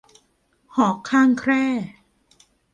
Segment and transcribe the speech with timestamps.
[0.77, 1.65] หอกข้างแคร่